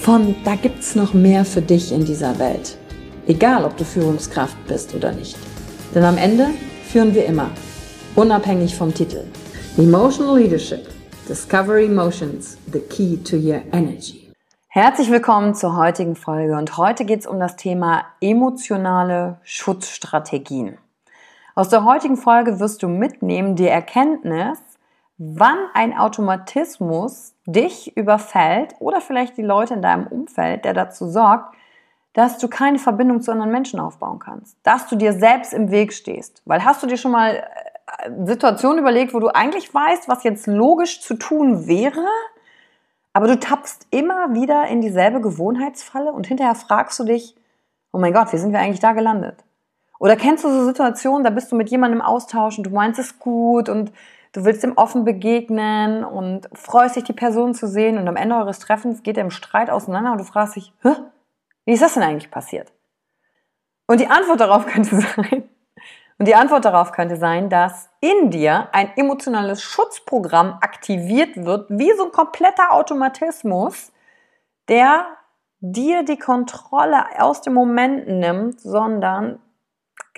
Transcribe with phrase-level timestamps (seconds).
[0.00, 2.78] von da gibt's noch mehr für dich in dieser Welt.
[3.26, 5.36] Egal, ob du Führungskraft bist oder nicht.
[5.94, 6.48] Denn am Ende
[6.90, 7.50] führen wir immer,
[8.14, 9.24] unabhängig vom Titel.
[9.76, 10.88] Emotional Leadership.
[11.28, 14.32] Discover Emotions, the key to your energy.
[14.68, 20.78] Herzlich willkommen zur heutigen Folge und heute geht es um das Thema emotionale Schutzstrategien.
[21.54, 24.58] Aus der heutigen Folge wirst du mitnehmen die Erkenntnis,
[25.18, 31.54] wann ein Automatismus dich überfällt oder vielleicht die Leute in deinem Umfeld, der dazu sorgt,
[32.12, 35.92] dass du keine Verbindung zu anderen Menschen aufbauen kannst, dass du dir selbst im Weg
[35.92, 36.42] stehst.
[36.44, 40.46] Weil hast du dir schon mal äh, Situationen überlegt, wo du eigentlich weißt, was jetzt
[40.46, 42.06] logisch zu tun wäre,
[43.12, 47.34] aber du tappst immer wieder in dieselbe Gewohnheitsfalle und hinterher fragst du dich,
[47.92, 49.44] oh mein Gott, wie sind wir eigentlich da gelandet?
[49.98, 53.00] Oder kennst du so Situationen, da bist du mit jemandem im Austausch und du meinst
[53.00, 53.92] es gut und
[54.32, 58.36] du willst ihm offen begegnen und freust dich, die Person zu sehen und am Ende
[58.36, 60.94] eures Treffens geht er im Streit auseinander und du fragst dich, Hä?
[61.64, 62.72] wie ist das denn eigentlich passiert?
[63.86, 65.48] Und die Antwort darauf könnte sein,
[66.18, 71.92] und die Antwort darauf könnte sein, dass in dir ein emotionales Schutzprogramm aktiviert wird, wie
[71.96, 73.92] so ein kompletter Automatismus,
[74.68, 75.06] der
[75.60, 79.40] dir die Kontrolle aus dem Moment nimmt, sondern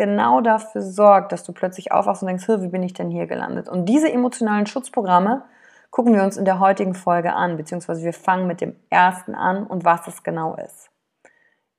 [0.01, 3.69] genau dafür sorgt, dass du plötzlich aufwachst und denkst, wie bin ich denn hier gelandet?
[3.69, 5.43] Und diese emotionalen Schutzprogramme
[5.91, 9.67] gucken wir uns in der heutigen Folge an, beziehungsweise wir fangen mit dem ersten an
[9.67, 10.89] und was das genau ist.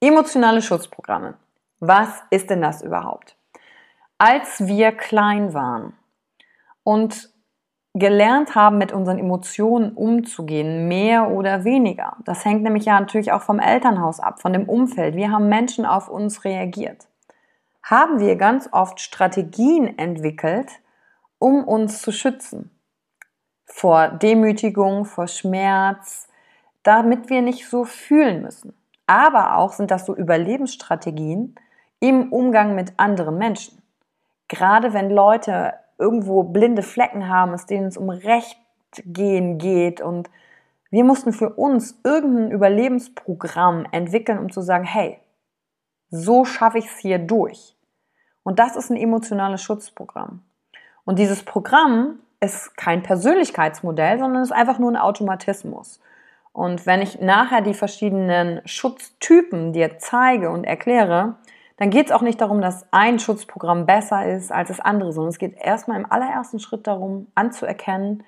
[0.02, 1.34] Emotionale Schutzprogramme.
[1.80, 3.36] Was ist denn das überhaupt?
[4.20, 5.94] Als wir klein waren
[6.84, 7.28] und
[7.96, 12.18] gelernt haben, mit unseren Emotionen umzugehen, mehr oder weniger.
[12.26, 15.16] Das hängt nämlich ja natürlich auch vom Elternhaus ab, von dem Umfeld.
[15.16, 17.08] Wie haben Menschen auf uns reagiert?
[17.84, 20.70] Haben wir ganz oft Strategien entwickelt,
[21.40, 22.72] um uns zu schützen.
[23.66, 26.28] Vor Demütigung, vor Schmerz,
[26.84, 28.74] damit wir nicht so fühlen müssen.
[29.08, 31.56] Aber auch sind das so Überlebensstrategien
[32.00, 33.82] im Umgang mit anderen Menschen.
[34.48, 38.58] Gerade wenn Leute irgendwo blinde Flecken haben, es denen es um Recht
[39.06, 40.30] gehen geht und
[40.90, 45.21] wir mussten für uns irgendein Überlebensprogramm entwickeln, um zu sagen, hey,
[46.12, 47.76] so schaffe ich es hier durch.
[48.44, 50.44] Und das ist ein emotionales Schutzprogramm.
[51.06, 56.00] Und dieses Programm ist kein Persönlichkeitsmodell, sondern ist einfach nur ein Automatismus.
[56.54, 61.36] Und wenn ich nachher die verschiedenen Schutztypen dir zeige und erkläre,
[61.78, 65.30] dann geht es auch nicht darum, dass ein Schutzprogramm besser ist als das andere, sondern
[65.30, 68.24] es geht erstmal im allerersten Schritt darum, anzuerkennen,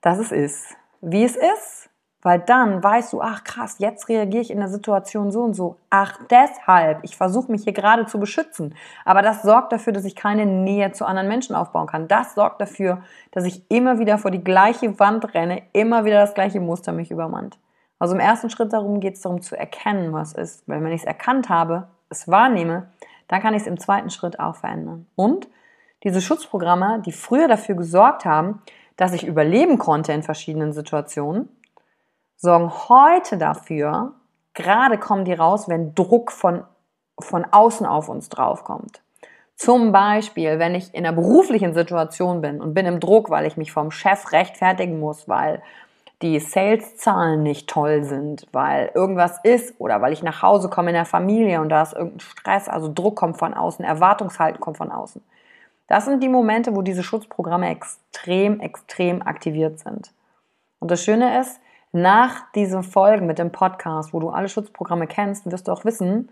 [0.00, 1.88] dass es ist, wie es ist
[2.24, 5.76] weil dann weißt du, ach krass, jetzt reagiere ich in der Situation so und so.
[5.90, 8.74] Ach, deshalb, ich versuche mich hier gerade zu beschützen.
[9.04, 12.08] Aber das sorgt dafür, dass ich keine Nähe zu anderen Menschen aufbauen kann.
[12.08, 16.32] Das sorgt dafür, dass ich immer wieder vor die gleiche Wand renne, immer wieder das
[16.32, 17.58] gleiche Muster mich übermannt.
[17.98, 20.66] Also im ersten Schritt darum geht es darum zu erkennen, was ist.
[20.66, 22.88] Weil wenn ich es erkannt habe, es wahrnehme,
[23.28, 25.06] dann kann ich es im zweiten Schritt auch verändern.
[25.14, 25.46] Und
[26.04, 28.62] diese Schutzprogramme, die früher dafür gesorgt haben,
[28.96, 31.50] dass ich überleben konnte in verschiedenen Situationen,
[32.36, 34.12] sorgen heute dafür,
[34.54, 36.64] gerade kommen die raus, wenn Druck von,
[37.18, 39.00] von außen auf uns draufkommt.
[39.56, 43.56] Zum Beispiel, wenn ich in einer beruflichen Situation bin und bin im Druck, weil ich
[43.56, 45.62] mich vom Chef rechtfertigen muss, weil
[46.22, 50.94] die Sales-Zahlen nicht toll sind, weil irgendwas ist oder weil ich nach Hause komme in
[50.94, 54.90] der Familie und da ist irgendein Stress, also Druck kommt von außen, Erwartungshalten kommt von
[54.90, 55.22] außen.
[55.86, 60.12] Das sind die Momente, wo diese Schutzprogramme extrem, extrem aktiviert sind.
[60.78, 61.60] Und das Schöne ist,
[61.94, 66.30] nach diesen Folgen mit dem Podcast, wo du alle Schutzprogramme kennst, wirst du auch wissen,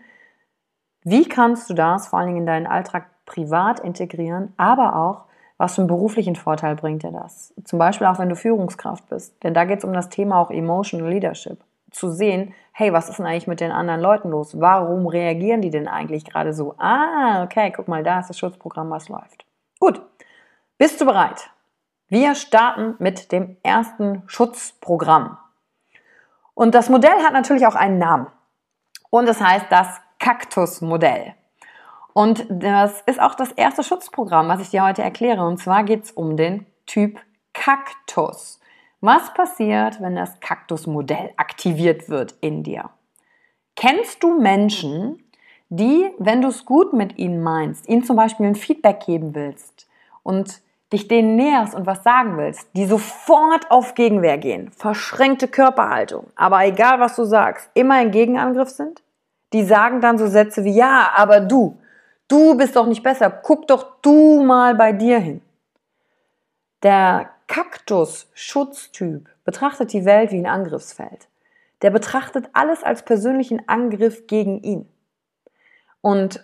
[1.05, 5.25] wie kannst du das vor allen Dingen in deinen Alltag privat integrieren, aber auch,
[5.59, 7.55] was für einen beruflichen Vorteil bringt dir das?
[7.65, 9.43] Zum Beispiel auch, wenn du Führungskraft bist.
[9.45, 11.59] Denn da geht es um das Thema auch Emotional Leadership.
[11.91, 14.59] Zu sehen, hey, was ist denn eigentlich mit den anderen Leuten los?
[14.61, 16.75] Warum reagieren die denn eigentlich gerade so?
[16.79, 19.45] Ah, okay, guck mal, da ist das Schutzprogramm, was läuft.
[19.79, 20.01] Gut,
[20.79, 21.51] bist du bereit?
[22.09, 25.39] Wir starten mit dem ersten Schutzprogramm.
[26.55, 28.27] Und das Modell hat natürlich auch einen Namen.
[29.11, 31.35] Und es heißt das Kaktusmodell.
[32.15, 35.45] Und das ist auch das erste Schutzprogramm, was ich dir heute erkläre.
[35.47, 37.21] Und zwar geht es um den Typ
[37.53, 38.61] Kaktus.
[39.01, 42.91] Was passiert, wenn das Kaktusmodell aktiviert wird in dir?
[43.75, 45.23] Kennst du Menschen,
[45.71, 49.89] die, wenn du es gut mit ihnen meinst, ihnen zum Beispiel ein Feedback geben willst
[50.23, 50.61] und
[50.93, 56.65] dich denen näherst und was sagen willst, die sofort auf Gegenwehr gehen, verschränkte Körperhaltung, aber
[56.65, 59.03] egal was du sagst, immer im Gegenangriff sind?
[59.53, 61.77] Die sagen dann so Sätze wie, ja, aber du,
[62.33, 63.31] Du bist doch nicht besser.
[63.31, 65.43] Guck doch du mal bei dir hin.
[66.83, 71.29] Der Kaktus-Schutztyp betrachtet die Welt wie ein Angriffsfeld.
[71.83, 74.89] Der betrachtet alles als persönlichen Angriff gegen ihn.
[76.01, 76.43] Und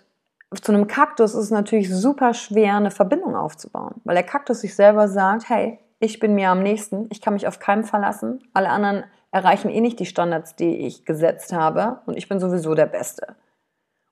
[0.55, 4.75] zu einem Kaktus ist es natürlich super schwer, eine Verbindung aufzubauen, weil der Kaktus sich
[4.75, 8.69] selber sagt, hey, ich bin mir am nächsten, ich kann mich auf keinen verlassen, alle
[8.69, 12.87] anderen erreichen eh nicht die Standards, die ich gesetzt habe und ich bin sowieso der
[12.87, 13.35] Beste.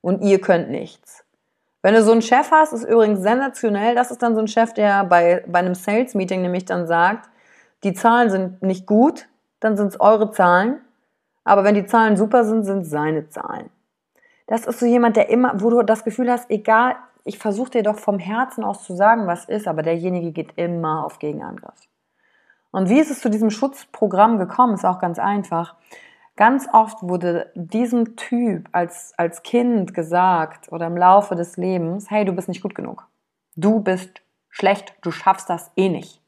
[0.01, 1.24] Und ihr könnt nichts.
[1.81, 3.95] Wenn du so einen Chef hast, ist übrigens sensationell.
[3.95, 7.30] Das ist dann so ein Chef, der bei, bei einem Sales-Meeting nämlich dann sagt,
[7.84, 9.28] die Zahlen sind nicht gut,
[9.60, 10.81] dann sind es eure Zahlen.
[11.44, 13.69] Aber wenn die Zahlen super sind, sind seine Zahlen.
[14.47, 16.95] Das ist so jemand, der immer, wo du das Gefühl hast, egal,
[17.25, 21.05] ich versuche dir doch vom Herzen aus zu sagen, was ist, aber derjenige geht immer
[21.05, 21.88] auf Gegenangriff.
[22.71, 24.73] Und wie ist es zu diesem Schutzprogramm gekommen?
[24.73, 25.75] Ist auch ganz einfach.
[26.38, 32.23] Ganz oft wurde diesem Typ als, als Kind gesagt oder im Laufe des Lebens, hey,
[32.23, 33.07] du bist nicht gut genug.
[33.55, 36.21] Du bist schlecht, du schaffst das eh nicht.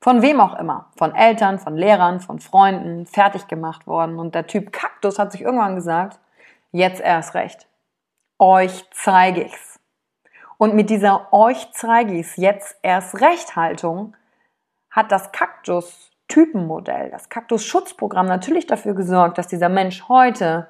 [0.00, 0.86] Von wem auch immer.
[0.96, 4.18] Von Eltern, von Lehrern, von Freunden, fertig gemacht worden.
[4.18, 6.18] Und der Typ Kaktus hat sich irgendwann gesagt,
[6.72, 7.66] jetzt erst recht.
[8.38, 9.80] Euch zeige ich's.
[10.58, 14.16] Und mit dieser euch zeige ich's jetzt erst recht Haltung
[14.90, 20.68] hat das Kaktus Typenmodell, das Kaktus-Schutzprogramm natürlich dafür gesorgt, dass dieser Mensch heute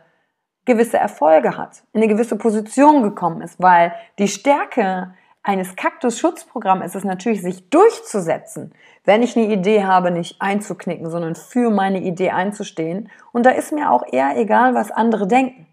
[0.64, 6.96] gewisse Erfolge hat, in eine gewisse Position gekommen ist, weil die Stärke eines Kaktus-Schutzprogramms ist
[6.96, 8.74] es natürlich, sich durchzusetzen,
[9.04, 13.10] wenn ich eine Idee habe, nicht einzuknicken, sondern für meine Idee einzustehen.
[13.32, 15.66] Und da ist mir auch eher egal, was andere denken.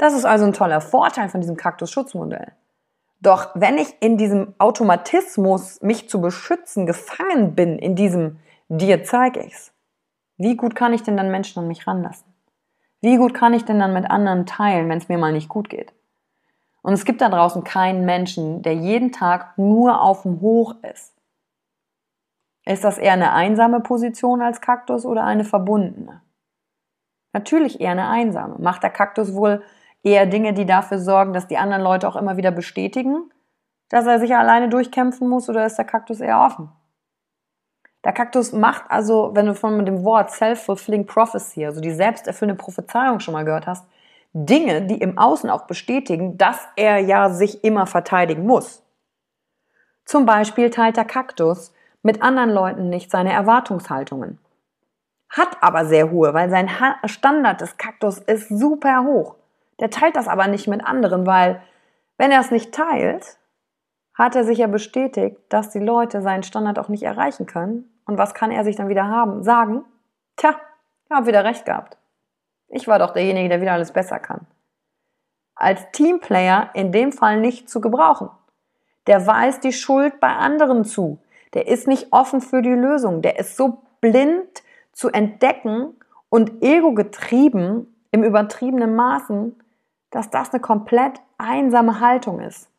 [0.00, 2.52] Das ist also ein toller Vorteil von diesem Kaktus-Schutzmodell.
[3.20, 8.38] Doch wenn ich in diesem Automatismus, mich zu beschützen, gefangen bin, in diesem
[8.70, 9.74] dir zeige ich's.
[10.38, 12.32] Wie gut kann ich denn dann Menschen an mich ranlassen?
[13.02, 15.68] Wie gut kann ich denn dann mit anderen teilen, wenn es mir mal nicht gut
[15.68, 15.92] geht?
[16.80, 21.14] Und es gibt da draußen keinen Menschen, der jeden Tag nur auf dem Hoch ist.
[22.64, 26.22] Ist das eher eine einsame Position als Kaktus oder eine verbundene?
[27.34, 28.56] Natürlich eher eine einsame.
[28.60, 29.62] Macht der Kaktus wohl
[30.02, 33.30] eher Dinge, die dafür sorgen, dass die anderen Leute auch immer wieder bestätigen,
[33.88, 36.70] dass er sich alleine durchkämpfen muss oder ist der Kaktus eher offen?
[38.04, 43.20] Der Kaktus macht also, wenn du von dem Wort Self-Fulfilling Prophecy, also die selbsterfüllende Prophezeiung
[43.20, 43.86] schon mal gehört hast,
[44.32, 48.82] Dinge, die im Außen auch bestätigen, dass er ja sich immer verteidigen muss.
[50.04, 54.38] Zum Beispiel teilt der Kaktus mit anderen Leuten nicht seine Erwartungshaltungen.
[55.28, 56.70] Hat aber sehr hohe, weil sein
[57.04, 59.36] Standard des Kaktus ist super hoch.
[59.80, 61.62] Der teilt das aber nicht mit anderen, weil
[62.18, 63.38] wenn er es nicht teilt,
[64.14, 67.90] hat er sich ja bestätigt, dass die Leute seinen Standard auch nicht erreichen können.
[68.04, 69.42] Und was kann er sich dann wieder haben?
[69.42, 69.84] Sagen,
[70.36, 70.56] tja,
[71.04, 71.96] ich habe wieder recht gehabt.
[72.68, 74.46] Ich war doch derjenige, der wieder alles besser kann.
[75.54, 78.28] Als Teamplayer in dem Fall nicht zu gebrauchen.
[79.06, 81.18] Der weist die Schuld bei anderen zu.
[81.54, 83.22] Der ist nicht offen für die Lösung.
[83.22, 85.94] Der ist so blind zu entdecken
[86.28, 89.59] und ego-getrieben im übertriebenen Maßen,
[90.10, 92.70] dass das eine komplett einsame Haltung ist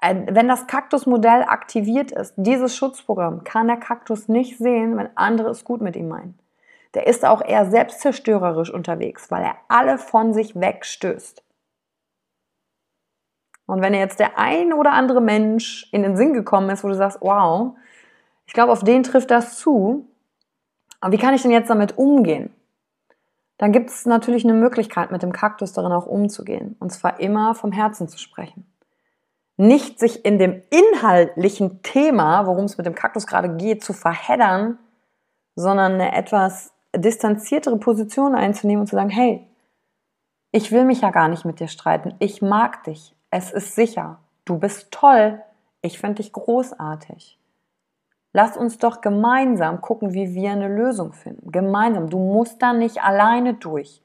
[0.00, 5.64] wenn das Kaktusmodell aktiviert ist, dieses Schutzprogramm, kann der Kaktus nicht sehen, wenn andere es
[5.64, 6.38] gut mit ihm meinen.
[6.94, 11.42] Der ist auch eher selbstzerstörerisch unterwegs, weil er alle von sich wegstößt.
[13.66, 16.94] Und wenn jetzt der ein oder andere Mensch in den Sinn gekommen ist, wo du
[16.94, 17.76] sagst, wow,
[18.46, 20.08] ich glaube, auf den trifft das zu,
[21.00, 22.54] Aber wie kann ich denn jetzt damit umgehen?
[23.58, 26.76] Dann gibt es natürlich eine Möglichkeit, mit dem Kaktus darin auch umzugehen.
[26.78, 28.66] Und zwar immer vom Herzen zu sprechen.
[29.56, 34.78] Nicht sich in dem inhaltlichen Thema, worum es mit dem Kaktus gerade geht, zu verheddern,
[35.54, 39.46] sondern eine etwas distanziertere Position einzunehmen und zu sagen, hey,
[40.52, 42.14] ich will mich ja gar nicht mit dir streiten.
[42.18, 43.14] Ich mag dich.
[43.30, 44.18] Es ist sicher.
[44.44, 45.42] Du bist toll.
[45.82, 47.35] Ich finde dich großartig.
[48.36, 51.50] Lass uns doch gemeinsam gucken, wie wir eine Lösung finden.
[51.50, 52.10] Gemeinsam.
[52.10, 54.02] Du musst da nicht alleine durch.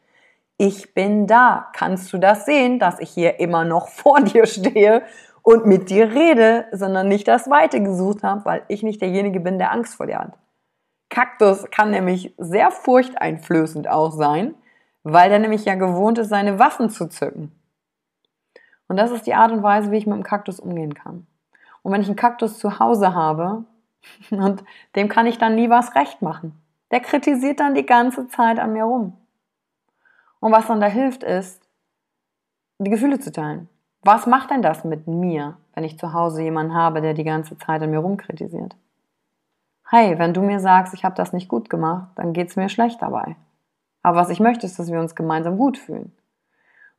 [0.56, 1.68] Ich bin da.
[1.74, 5.02] Kannst du das sehen, dass ich hier immer noch vor dir stehe
[5.42, 9.58] und mit dir rede, sondern nicht das Weite gesucht habe, weil ich nicht derjenige bin,
[9.58, 10.38] der Angst vor dir hat.
[11.10, 14.56] Kaktus kann nämlich sehr furchteinflößend auch sein,
[15.04, 17.52] weil der nämlich ja gewohnt ist, seine Waffen zu zücken.
[18.88, 21.28] Und das ist die Art und Weise, wie ich mit dem Kaktus umgehen kann.
[21.82, 23.66] Und wenn ich einen Kaktus zu Hause habe,
[24.32, 24.64] und
[24.96, 26.62] dem kann ich dann nie was recht machen.
[26.92, 29.18] Der kritisiert dann die ganze Zeit an mir rum.
[30.40, 31.62] Und was dann da hilft, ist,
[32.80, 33.70] die Gefühle zu teilen.
[34.04, 37.58] Was macht denn das mit mir, wenn ich zu Hause jemanden habe, der die ganze
[37.58, 38.76] Zeit an mir rumkritisiert?
[39.88, 42.70] Hey, wenn du mir sagst, ich habe das nicht gut gemacht, dann geht es mir
[42.70, 43.36] schlecht dabei.
[44.02, 46.12] Aber was ich möchte, ist, dass wir uns gemeinsam gut fühlen.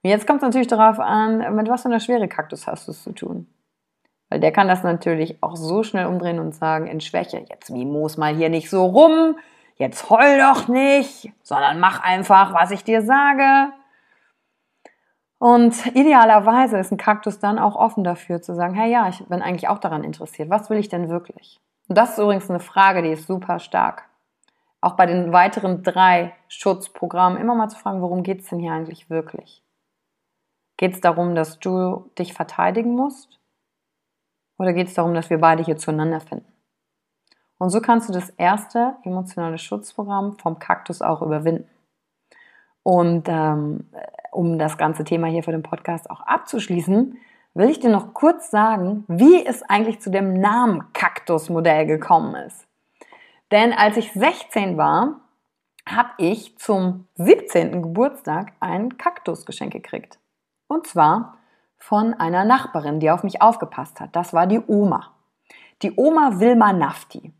[0.02, 2.92] Und jetzt kommt es natürlich darauf an, mit was für einer schwere Kaktus hast du
[2.92, 3.46] es zu tun.
[4.32, 8.16] Weil der kann das natürlich auch so schnell umdrehen und sagen in Schwäche, jetzt Mimos
[8.16, 9.36] mal hier nicht so rum,
[9.76, 13.74] jetzt heul doch nicht, sondern mach einfach, was ich dir sage.
[15.36, 19.42] Und idealerweise ist ein Kaktus dann auch offen dafür zu sagen, hey ja, ich bin
[19.42, 20.48] eigentlich auch daran interessiert.
[20.48, 21.60] Was will ich denn wirklich?
[21.88, 24.08] Und das ist übrigens eine Frage, die ist super stark.
[24.80, 28.72] Auch bei den weiteren drei Schutzprogrammen immer mal zu fragen, worum geht es denn hier
[28.72, 29.62] eigentlich wirklich?
[30.78, 33.41] Geht es darum, dass du dich verteidigen musst?
[34.58, 36.46] Oder geht es darum, dass wir beide hier zueinander finden?
[37.58, 41.68] Und so kannst du das erste emotionale Schutzprogramm vom Kaktus auch überwinden.
[42.82, 43.88] Und ähm,
[44.32, 47.16] um das ganze Thema hier für den Podcast auch abzuschließen,
[47.54, 52.66] will ich dir noch kurz sagen, wie es eigentlich zu dem Namen Kaktusmodell gekommen ist.
[53.50, 55.20] Denn als ich 16 war,
[55.86, 57.82] habe ich zum 17.
[57.82, 60.18] Geburtstag ein Kaktusgeschenk gekriegt.
[60.68, 61.38] Und zwar
[61.82, 64.14] von einer Nachbarin, die auf mich aufgepasst hat.
[64.14, 65.10] Das war die Oma.
[65.82, 67.32] Die Oma Wilma Nafti.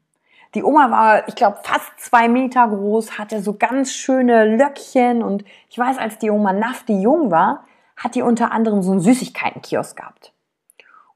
[0.57, 5.45] Die Oma war, ich glaube, fast zwei Meter groß, hatte so ganz schöne Löckchen und
[5.71, 7.65] ich weiß, als die Oma Nafti jung war,
[7.97, 10.33] hat die unter anderem so einen Süßigkeitenkiosk gehabt.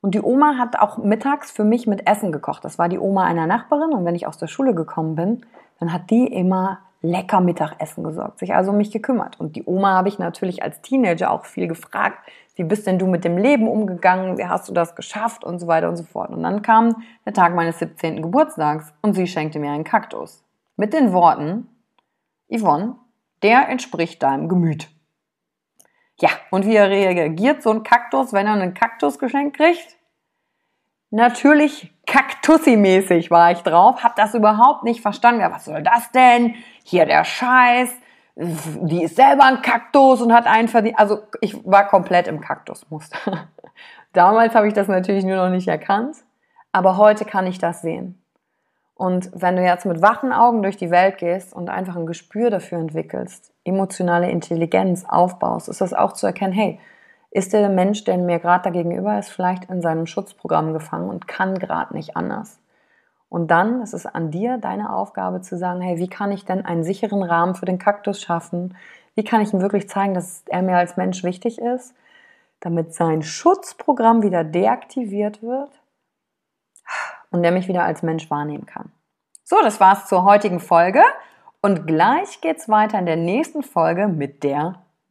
[0.01, 2.65] Und die Oma hat auch mittags für mich mit Essen gekocht.
[2.65, 5.45] Das war die Oma einer Nachbarin und wenn ich aus der Schule gekommen bin,
[5.81, 9.39] dann hat die immer lecker Mittagessen gesorgt, sich also um mich gekümmert.
[9.41, 12.19] Und die Oma habe ich natürlich als Teenager auch viel gefragt,
[12.57, 15.67] wie bist denn du mit dem Leben umgegangen, wie hast du das geschafft und so
[15.67, 16.31] weiter und so fort.
[16.31, 18.23] Und dann kam der Tag meines 17.
[18.23, 20.43] Geburtstags und sie schenkte mir einen Kaktus.
[20.77, 21.69] Mit den Worten,
[22.51, 22.97] Yvonne,
[23.43, 24.89] der entspricht deinem Gemüt.
[26.19, 29.97] Ja, und wie reagiert so ein Kaktus, wenn er einen Kaktus geschenkt kriegt?
[31.11, 35.41] Natürlich Kaktussi-mäßig war ich drauf, hab das überhaupt nicht verstanden.
[35.41, 36.55] Ja, was soll das denn?
[36.85, 37.91] Hier der Scheiß
[38.37, 40.99] die ist selber ein Kaktus und hat einen verdient.
[40.99, 43.19] Also ich war komplett im Kaktusmuster.
[44.13, 46.19] Damals habe ich das natürlich nur noch nicht erkannt,
[46.73, 48.23] aber heute kann ich das sehen.
[48.95, 52.51] Und wenn du jetzt mit wachen Augen durch die Welt gehst und einfach ein Gespür
[52.51, 56.79] dafür entwickelst, emotionale Intelligenz aufbaust, ist das auch zu erkennen, hey,
[57.37, 61.29] ist der Mensch, der mir gerade da gegenüber ist, vielleicht in seinem Schutzprogramm gefangen und
[61.29, 62.59] kann gerade nicht anders.
[63.29, 66.65] Und dann ist es an dir, deine Aufgabe zu sagen, hey, wie kann ich denn
[66.65, 68.75] einen sicheren Rahmen für den Kaktus schaffen?
[69.17, 71.95] Wie kann ich ihm wirklich zeigen, dass er mir als Mensch wichtig ist,
[72.61, 75.83] damit sein Schutzprogramm wieder deaktiviert wird
[77.31, 78.93] und er mich wieder als Mensch wahrnehmen kann.
[79.45, 81.03] So, das war's zur heutigen Folge.
[81.61, 84.86] Und gleich geht's weiter in der nächsten Folge mit der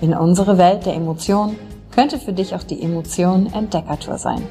[0.00, 1.58] in unsere Welt der Emotionen
[1.90, 4.46] könnte für dich auch die Emotion Entdeckertour sein.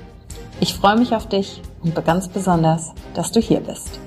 [0.60, 4.00] Ich freue mich auf dich und ganz besonders, dass du hier bist.